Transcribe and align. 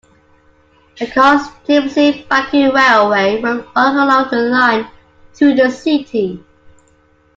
The 0.97 1.05
Kars-Tbilisi-Baku 1.05 2.73
railway 2.73 3.39
will 3.39 3.57
run 3.75 3.95
along 3.97 4.29
the 4.31 4.37
line 4.37 4.87
through 5.35 5.53
the 5.53 5.69
city. 5.69 6.43